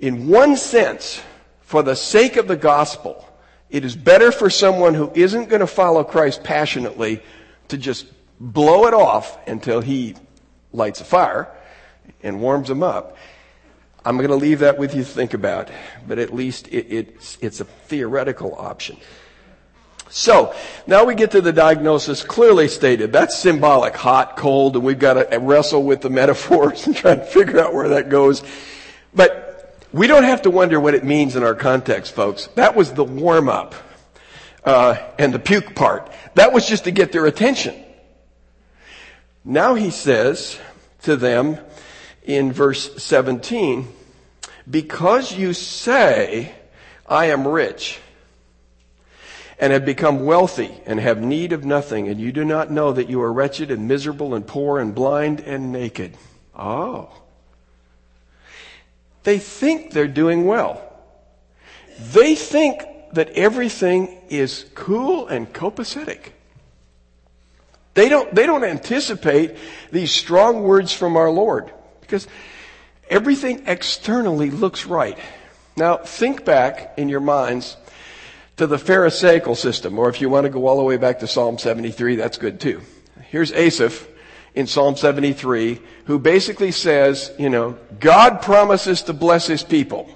[0.00, 1.20] In one sense,
[1.60, 3.28] for the sake of the gospel,
[3.68, 7.22] it is better for someone who isn't going to follow Christ passionately
[7.68, 8.06] to just
[8.40, 10.14] blow it off until he
[10.72, 11.54] lights a fire
[12.22, 13.16] and warms them up.
[14.04, 15.70] I'm going to leave that with you to think about,
[16.06, 18.96] but at least it, it's, it's a theoretical option.
[20.08, 20.54] So,
[20.86, 23.12] now we get to the diagnosis clearly stated.
[23.12, 27.24] That's symbolic, hot, cold, and we've got to wrestle with the metaphors and try to
[27.24, 28.42] figure out where that goes.
[29.14, 32.48] But we don't have to wonder what it means in our context, folks.
[32.56, 33.74] That was the warm up,
[34.64, 36.12] uh, and the puke part.
[36.34, 37.74] That was just to get their attention.
[39.44, 40.58] Now he says
[41.02, 41.58] to them
[42.24, 43.88] in verse 17,
[44.70, 46.54] because you say,
[47.06, 47.98] I am rich
[49.58, 53.08] and have become wealthy and have need of nothing, and you do not know that
[53.08, 56.16] you are wretched and miserable and poor and blind and naked.
[56.56, 57.10] Oh.
[59.24, 60.82] They think they're doing well.
[62.12, 62.82] They think
[63.12, 66.32] that everything is cool and copacetic.
[67.94, 69.56] They don't, they don't anticipate
[69.90, 71.70] these strong words from our Lord
[72.12, 72.28] because
[73.08, 75.18] everything externally looks right.
[75.78, 77.78] Now, think back in your minds
[78.58, 81.26] to the Pharisaical system, or if you want to go all the way back to
[81.26, 82.82] Psalm 73, that's good too.
[83.30, 84.06] Here's Asaph
[84.54, 90.06] in Psalm 73, who basically says, you know, God promises to bless his people.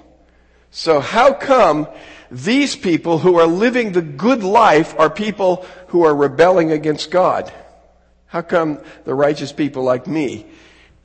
[0.69, 1.87] So how come
[2.29, 7.51] these people who are living the good life are people who are rebelling against God?
[8.27, 10.45] How come the righteous people like me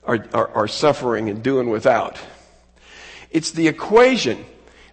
[0.04, 2.18] are, are, are suffering and doing without?
[3.30, 4.44] It's the equation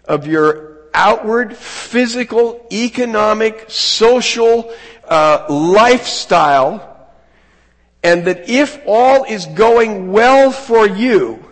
[0.05, 4.73] of your outward, physical, economic, social
[5.07, 6.85] uh, lifestyle,
[8.03, 11.45] and that if all is going well for you,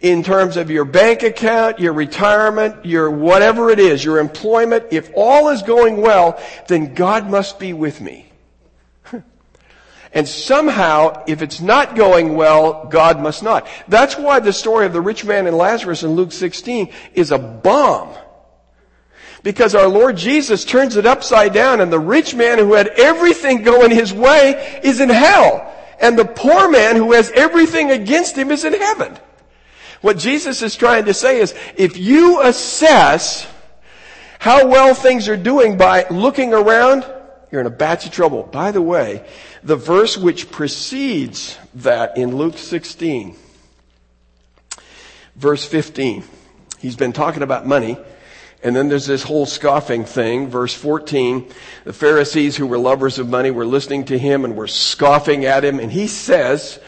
[0.00, 5.10] in terms of your bank account, your retirement, your whatever it is, your employment, if
[5.14, 8.30] all is going well, then God must be with me.
[10.12, 13.68] And somehow, if it's not going well, God must not.
[13.88, 17.38] That's why the story of the rich man and Lazarus in Luke 16 is a
[17.38, 18.14] bomb.
[19.42, 23.62] Because our Lord Jesus turns it upside down and the rich man who had everything
[23.62, 25.72] going his way is in hell.
[26.00, 29.16] And the poor man who has everything against him is in heaven.
[30.00, 33.46] What Jesus is trying to say is, if you assess
[34.38, 37.04] how well things are doing by looking around,
[37.50, 38.42] you're in a batch of trouble.
[38.42, 39.24] By the way,
[39.66, 43.34] the verse which precedes that in Luke 16,
[45.34, 46.22] verse 15,
[46.78, 47.98] he's been talking about money.
[48.62, 50.48] And then there's this whole scoffing thing.
[50.48, 51.50] Verse 14,
[51.82, 55.64] the Pharisees who were lovers of money were listening to him and were scoffing at
[55.64, 55.80] him.
[55.80, 56.78] And he says,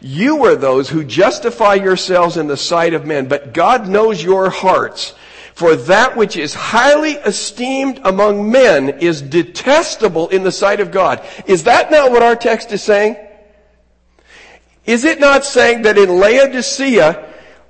[0.00, 4.48] you are those who justify yourselves in the sight of men, but God knows your
[4.48, 5.12] hearts.
[5.58, 11.20] For that which is highly esteemed among men is detestable in the sight of God.
[11.46, 13.16] Is that not what our text is saying?
[14.86, 17.26] Is it not saying that in Laodicea,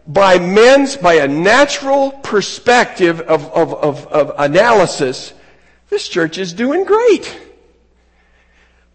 [0.06, 5.32] by men's, by a natural perspective of, of, of, of analysis,
[5.88, 7.40] this church is doing great.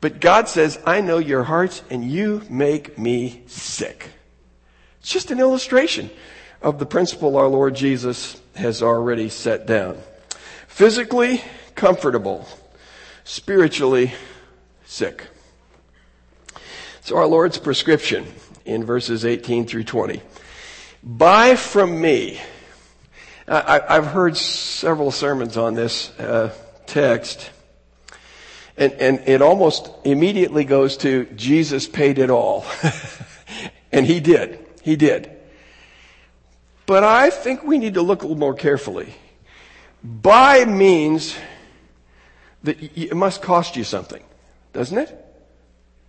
[0.02, 4.12] But God says, I know your hearts and you make me sick.
[5.00, 6.12] It's just an illustration
[6.64, 9.98] of the principle our Lord Jesus has already set down.
[10.68, 11.44] Physically
[11.76, 12.48] comfortable,
[13.26, 14.14] spiritually
[14.86, 15.28] sick.
[17.02, 18.26] So our Lord's prescription
[18.64, 20.22] in verses 18 through 20.
[21.04, 22.40] Buy from me.
[23.46, 26.54] I, have heard several sermons on this uh,
[26.86, 27.52] text,
[28.78, 32.66] and, and it almost immediately goes to Jesus paid it all.
[33.92, 34.66] and he did.
[34.82, 35.30] He did.
[36.86, 39.14] But I think we need to look a little more carefully.
[40.04, 41.36] Buy means
[42.64, 44.24] that it must cost you something,
[44.74, 45.20] doesn't it?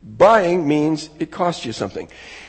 [0.02, 2.08] Buying means it costs you something.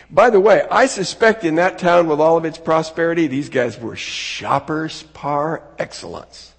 [0.10, 3.80] By the way, I suspect in that town with all of its prosperity, these guys
[3.80, 6.54] were shoppers par excellence.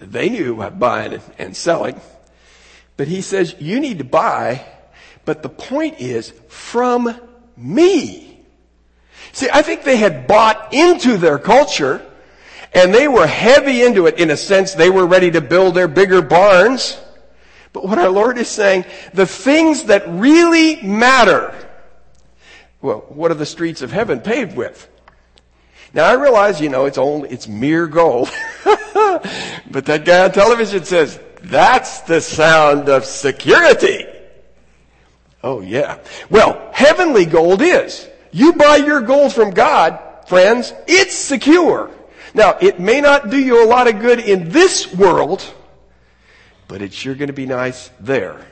[0.00, 2.00] They knew about buying and selling.
[2.96, 4.64] But he says, you need to buy,
[5.24, 7.14] but the point is, from
[7.56, 8.25] me.
[9.36, 12.00] See, I think they had bought into their culture,
[12.72, 14.18] and they were heavy into it.
[14.18, 16.98] In a sense, they were ready to build their bigger barns.
[17.74, 21.54] But what our Lord is saying, the things that really matter,
[22.80, 24.88] well, what are the streets of heaven paved with?
[25.92, 28.30] Now I realize, you know, it's only, it's mere gold.
[28.64, 34.06] but that guy on television says, that's the sound of security.
[35.44, 35.98] Oh yeah.
[36.30, 38.08] Well, heavenly gold is.
[38.36, 41.90] You buy your gold from God, friends, it's secure.
[42.34, 45.42] Now, it may not do you a lot of good in this world,
[46.68, 48.44] but it's sure going to be nice there.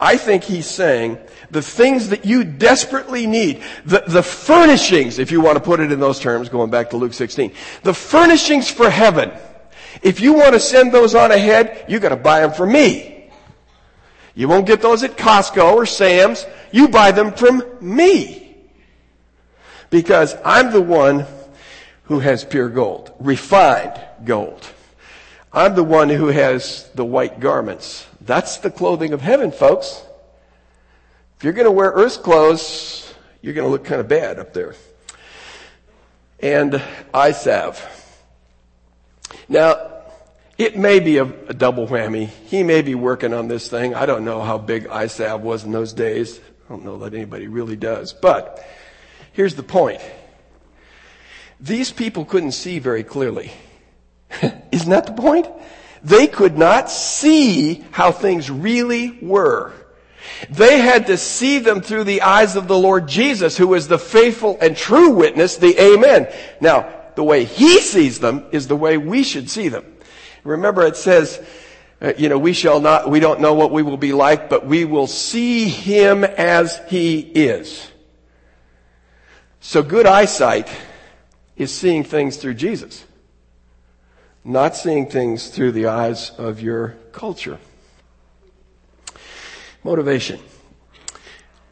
[0.00, 1.18] I think he's saying
[1.50, 5.92] the things that you desperately need, the, the furnishings, if you want to put it
[5.92, 7.52] in those terms, going back to Luke 16,
[7.82, 9.30] the furnishings for heaven,
[10.00, 13.28] if you want to send those on ahead, you gotta buy them from me.
[14.34, 16.46] You won't get those at Costco or Sam's.
[16.72, 18.49] You buy them from me.
[19.90, 21.26] Because I'm the one
[22.04, 24.66] who has pure gold, refined gold.
[25.52, 30.02] I'm the one who has the white garments that's the clothing of heaven, folks.
[31.36, 34.52] If you're going to wear earth's clothes, you're going to look kind of bad up
[34.52, 34.74] there.
[36.38, 36.82] And
[37.12, 37.84] eye salve.
[39.48, 40.02] Now,
[40.58, 42.26] it may be a, a, double whammy.
[42.26, 43.94] He may be working on this thing.
[43.94, 46.38] I don't know how big salve was in those days.
[46.38, 48.12] I don't know that anybody really does.
[48.12, 48.64] But
[49.32, 50.00] here's the point.
[51.60, 53.52] These people couldn't see very clearly.
[54.72, 55.46] Isn't that the point?
[56.02, 59.72] They could not see how things really were.
[60.48, 63.98] They had to see them through the eyes of the Lord Jesus, who is the
[63.98, 66.28] faithful and true witness, the Amen.
[66.60, 69.84] Now, the way He sees them is the way we should see them.
[70.44, 71.44] Remember it says,
[72.00, 74.64] uh, you know, we shall not, we don't know what we will be like, but
[74.64, 77.90] we will see Him as He is.
[79.60, 80.68] So good eyesight
[81.56, 83.04] is seeing things through Jesus
[84.44, 87.58] not seeing things through the eyes of your culture.
[89.84, 90.40] Motivation.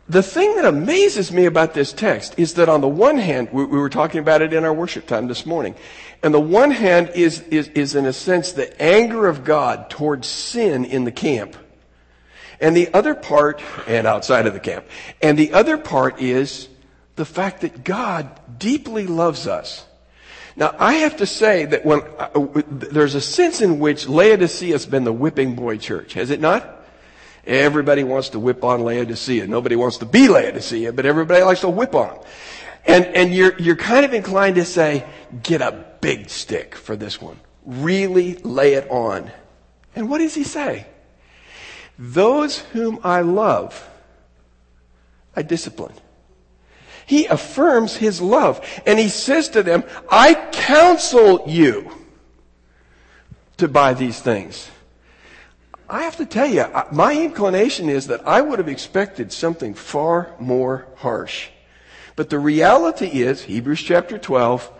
[0.09, 3.64] The thing that amazes me about this text is that on the one hand, we,
[3.64, 5.74] we were talking about it in our worship time this morning,
[6.22, 10.26] and the one hand is, is, is in a sense the anger of God towards
[10.26, 11.57] sin in the camp.
[12.61, 14.86] And the other part, and outside of the camp,
[15.22, 16.68] and the other part is
[17.18, 19.84] the fact that God deeply loves us.
[20.56, 24.86] Now, I have to say that when uh, there's a sense in which Laodicea has
[24.86, 26.76] been the whipping boy church, has it not?
[27.46, 29.46] Everybody wants to whip on Laodicea.
[29.46, 32.24] Nobody wants to be Laodicea, but everybody likes to whip on them.
[32.86, 35.04] And, and you're, you're kind of inclined to say,
[35.42, 37.38] get a big stick for this one.
[37.64, 39.30] Really lay it on.
[39.94, 40.86] And what does he say?
[41.98, 43.88] Those whom I love,
[45.34, 45.94] I discipline.
[47.09, 48.61] He affirms his love.
[48.84, 51.90] And he says to them, I counsel you
[53.56, 54.70] to buy these things.
[55.88, 60.34] I have to tell you, my inclination is that I would have expected something far
[60.38, 61.48] more harsh.
[62.14, 64.70] But the reality is, Hebrews chapter 12,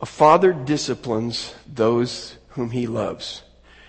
[0.00, 3.42] a father disciplines those whom he loves.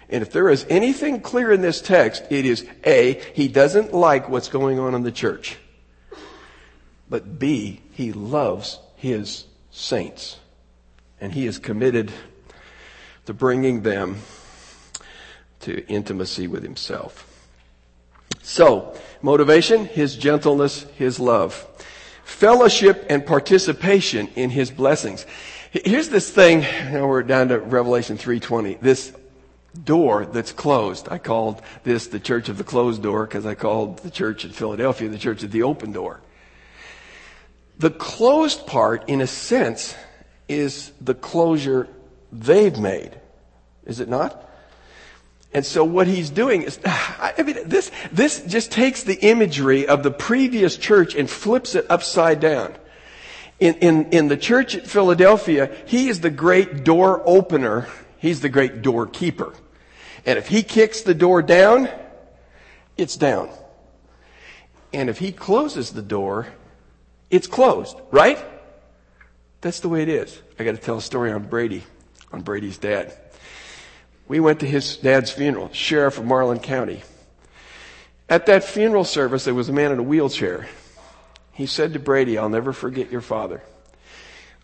[0.10, 4.28] And if there is anything clear in this text, it is A, he doesn't like
[4.28, 5.58] what's going on in the church
[7.10, 10.38] but B, he loves his saints.
[11.22, 12.12] And he is committed
[13.26, 14.18] to bringing them
[15.62, 17.26] to intimacy with himself.
[18.42, 21.68] So, motivation, his gentleness, his love.
[22.24, 25.26] Fellowship and participation in his blessings.
[25.72, 29.14] Here's this thing, know, we're down to Revelation 3.20, this
[29.84, 31.08] door that's closed.
[31.10, 34.52] I called this the church of the closed door because I called the church in
[34.52, 36.22] Philadelphia the church of the open door.
[37.80, 39.96] The closed part, in a sense,
[40.50, 41.88] is the closure
[42.32, 43.18] they've made.
[43.86, 44.46] Is it not?
[45.54, 50.04] And so what he's doing is, I mean, this, this just takes the imagery of
[50.04, 52.76] the previous church and flips it upside down.
[53.60, 57.88] In, in, in the church at Philadelphia, he is the great door opener.
[58.18, 59.54] He's the great doorkeeper.
[60.26, 61.90] And if he kicks the door down,
[62.98, 63.50] it's down.
[64.94, 66.48] And if he closes the door,
[67.30, 68.44] it's closed, right?
[69.62, 70.42] That's the way it is.
[70.58, 71.84] I got to tell a story on Brady,
[72.32, 73.14] on Brady's dad.
[74.28, 77.02] We went to his dad's funeral, sheriff of Marlin County.
[78.30, 80.68] At that funeral service, there was a man in a wheelchair.
[81.52, 83.62] He said to Brady, I'll never forget your father.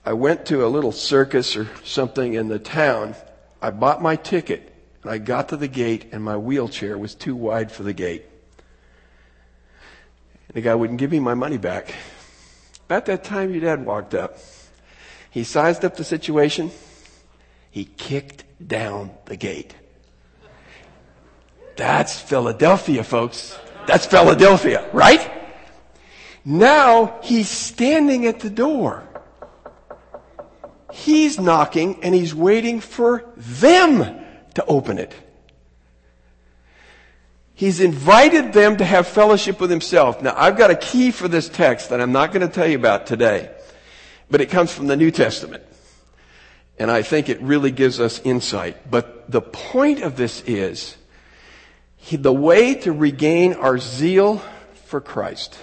[0.05, 3.15] I went to a little circus or something in the town.
[3.61, 4.71] I bought my ticket.
[5.01, 8.25] And I got to the gate and my wheelchair was too wide for the gate.
[10.47, 11.93] And the guy wouldn't give me my money back.
[12.85, 14.37] About that time your dad walked up.
[15.31, 16.71] He sized up the situation.
[17.71, 19.75] He kicked down the gate.
[21.75, 23.57] That's Philadelphia, folks.
[23.85, 25.31] That's Philadelphia, right?
[26.45, 29.03] Now he's standing at the door.
[30.93, 34.23] He's knocking and he's waiting for them
[34.53, 35.13] to open it.
[37.55, 40.21] He's invited them to have fellowship with himself.
[40.21, 42.77] Now, I've got a key for this text that I'm not going to tell you
[42.77, 43.49] about today,
[44.29, 45.63] but it comes from the New Testament.
[46.77, 48.91] And I think it really gives us insight.
[48.91, 50.97] But the point of this is
[51.95, 54.43] he, the way to regain our zeal
[54.85, 55.57] for Christ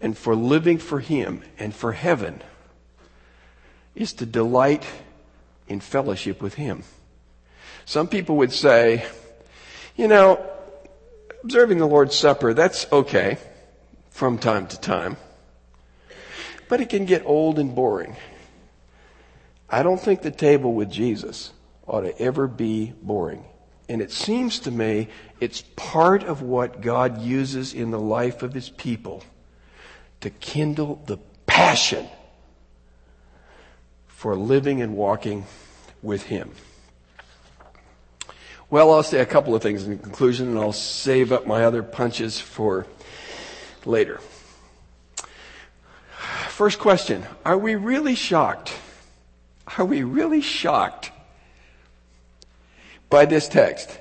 [0.00, 2.42] and for living for Him and for heaven
[3.94, 4.84] is to delight
[5.68, 6.82] in fellowship with Him.
[7.84, 9.06] Some people would say,
[9.96, 10.44] you know,
[11.44, 13.38] observing the Lord's Supper, that's okay
[14.10, 15.16] from time to time,
[16.68, 18.16] but it can get old and boring.
[19.68, 21.52] I don't think the table with Jesus
[21.86, 23.44] ought to ever be boring.
[23.88, 25.08] And it seems to me
[25.40, 29.24] it's part of what God uses in the life of his people
[30.20, 32.06] to kindle the passion
[34.06, 35.46] for living and walking
[36.02, 36.50] with him.
[38.70, 41.82] Well, I'll say a couple of things in conclusion, and I'll save up my other
[41.82, 42.86] punches for
[43.84, 44.20] later.
[46.48, 48.72] First question Are we really shocked?
[49.76, 51.10] Are we really shocked
[53.08, 53.98] by this text?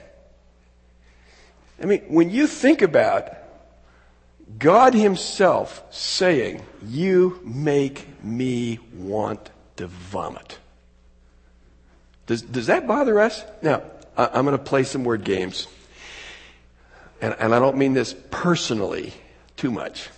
[1.81, 3.33] I mean, when you think about
[4.59, 10.59] God Himself saying, You make me want to vomit.
[12.27, 13.43] Does, does that bother us?
[13.63, 13.81] Now,
[14.19, 15.67] I'm going to play some word games.
[17.21, 19.13] And, and I don't mean this personally
[19.55, 20.09] too much.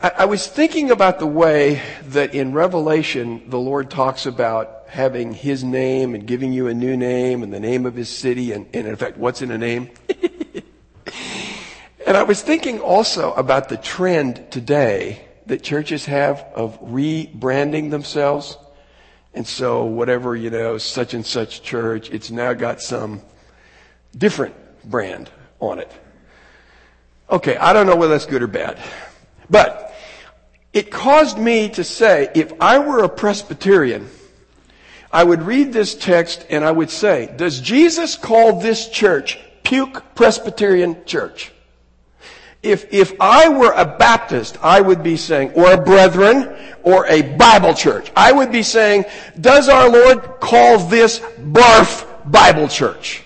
[0.00, 5.32] I, I was thinking about the way that in Revelation the Lord talks about having
[5.32, 8.68] His name and giving you a new name and the name of His city and,
[8.72, 9.90] and in fact, what's in a name?
[12.06, 18.56] and I was thinking also about the trend today that churches have of rebranding themselves.
[19.36, 23.20] And so whatever, you know, such and such church, it's now got some
[24.16, 25.28] different brand
[25.60, 25.92] on it.
[27.30, 28.78] Okay, I don't know whether that's good or bad.
[29.50, 29.94] But
[30.72, 34.08] it caused me to say, if I were a Presbyterian,
[35.12, 40.14] I would read this text and I would say, does Jesus call this church Puke
[40.14, 41.52] Presbyterian Church?
[42.66, 47.22] If, if I were a Baptist, I would be saying, or a Brethren, or a
[47.22, 49.04] Bible church, I would be saying,
[49.40, 53.22] does our Lord call this Barf Bible Church?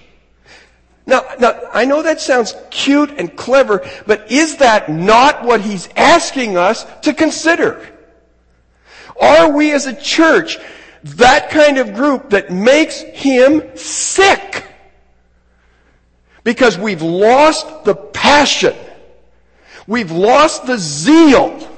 [1.06, 5.88] Now, now, I know that sounds cute and clever, but is that not what he's
[5.96, 7.84] asking us to consider?
[9.18, 10.58] Are we as a church
[11.02, 14.66] that kind of group that makes him sick?
[16.44, 18.76] Because we've lost the passion
[19.90, 21.68] We've lost the zeal.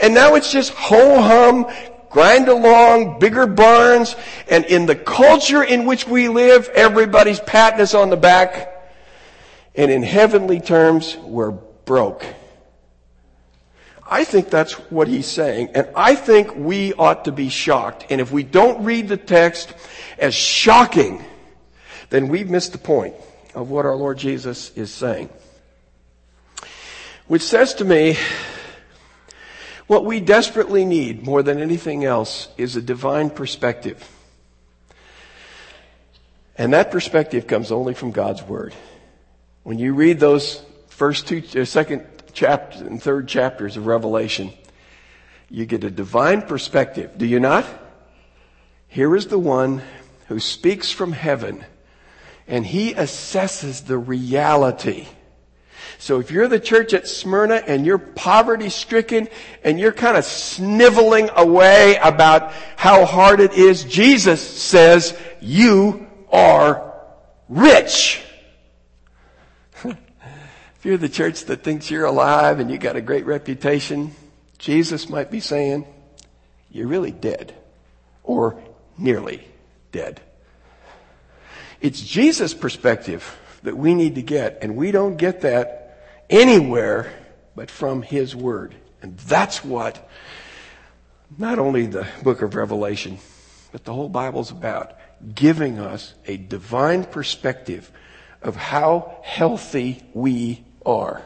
[0.00, 1.66] And now it's just ho hum,
[2.08, 4.14] grind along, bigger barns,
[4.48, 8.92] and in the culture in which we live, everybody's patting us on the back.
[9.74, 12.24] And in heavenly terms, we're broke.
[14.08, 18.06] I think that's what he's saying, and I think we ought to be shocked.
[18.08, 19.74] And if we don't read the text
[20.16, 21.24] as shocking,
[22.10, 23.16] then we've missed the point
[23.56, 25.28] of what our Lord Jesus is saying.
[27.28, 28.16] Which says to me,
[29.86, 34.02] what we desperately need more than anything else is a divine perspective.
[36.56, 38.74] And that perspective comes only from God's Word.
[39.62, 44.50] When you read those first two, uh, second chapter and third chapters of Revelation,
[45.50, 47.18] you get a divine perspective.
[47.18, 47.66] Do you not?
[48.88, 49.82] Here is the one
[50.28, 51.64] who speaks from heaven
[52.46, 55.08] and he assesses the reality
[55.98, 59.28] so if you're the church at Smyrna and you're poverty stricken
[59.64, 66.94] and you're kind of sniveling away about how hard it is, Jesus says you are
[67.48, 68.22] rich.
[69.84, 74.12] if you're the church that thinks you're alive and you got a great reputation,
[74.58, 75.84] Jesus might be saying
[76.70, 77.56] you're really dead
[78.22, 78.62] or
[78.96, 79.42] nearly
[79.90, 80.20] dead.
[81.80, 85.77] It's Jesus' perspective that we need to get, and we don't get that
[86.30, 87.12] anywhere
[87.54, 88.74] but from His Word.
[89.02, 90.08] And that's what
[91.36, 93.18] not only the book of Revelation,
[93.72, 94.96] but the whole Bible's about.
[95.34, 97.90] giving us a divine perspective
[98.42, 101.22] of how healthy we are.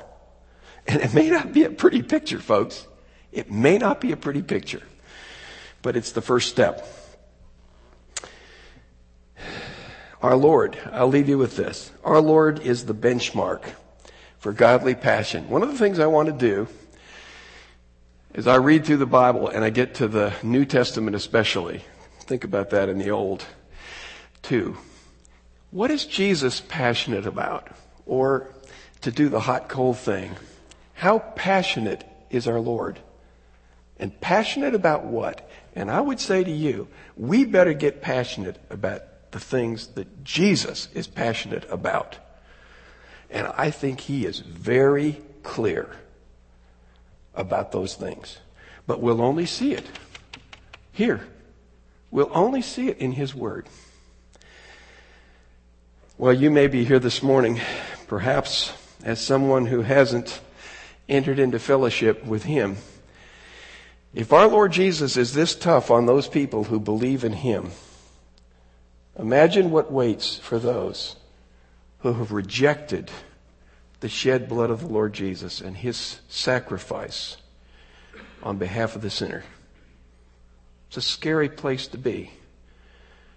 [0.87, 2.87] And it may not be a pretty picture, folks.
[3.31, 4.83] It may not be a pretty picture,
[5.83, 6.87] but it's the first step.
[10.21, 11.91] Our Lord, I'll leave you with this.
[12.05, 13.63] Our Lord is the benchmark
[14.43, 15.49] for godly passion.
[15.49, 16.67] One of the things I want to do
[18.35, 21.85] is I read through the Bible and I get to the New Testament especially.
[22.23, 23.45] Think about that in the Old
[24.43, 24.77] too.
[25.71, 27.69] What is Jesus passionate about?
[28.05, 28.49] Or
[29.03, 30.35] to do the hot cold thing,
[30.95, 32.99] how passionate is our Lord?
[33.97, 35.49] And passionate about what?
[35.77, 40.89] And I would say to you, we better get passionate about the things that Jesus
[40.95, 42.19] is passionate about.
[43.33, 45.89] And I think he is very clear
[47.35, 48.39] about those things.
[48.87, 49.85] But we'll only see it
[50.93, 51.27] here.
[52.11, 53.67] We'll only see it in his word.
[56.19, 57.61] Well, you may be here this morning,
[58.07, 58.73] perhaps
[59.03, 60.41] as someone who hasn't
[61.09, 62.77] entered into fellowship with him.
[64.15, 67.73] If our Lord Jesus is this tough on those people who believe in him,
[69.19, 71.17] Imagine what waits for those
[72.03, 73.11] who have rejected
[74.01, 77.37] the shed blood of the Lord Jesus and his sacrifice
[78.43, 79.45] on behalf of the sinner.
[80.89, 82.33] It's a scary place to be.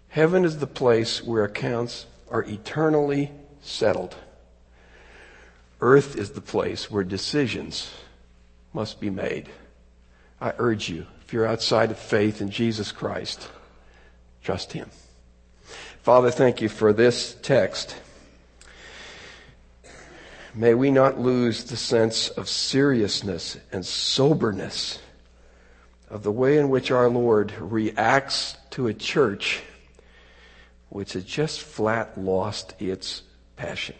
[0.09, 4.15] Heaven is the place where accounts are eternally settled.
[5.79, 7.91] Earth is the place where decisions
[8.73, 9.49] must be made.
[10.41, 13.47] I urge you, if you're outside of faith in Jesus Christ,
[14.41, 14.89] trust Him.
[16.01, 17.95] Father, thank you for this text.
[20.55, 24.99] May we not lose the sense of seriousness and soberness
[26.09, 29.61] of the way in which our Lord reacts to a church
[30.89, 33.23] which has just flat lost its
[33.57, 33.95] passion.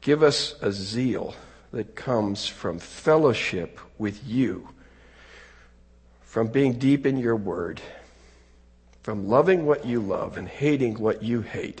[0.00, 1.34] Give us a zeal
[1.72, 4.68] that comes from fellowship with you,
[6.22, 7.80] from being deep in your word
[9.06, 11.80] from loving what you love and hating what you hate.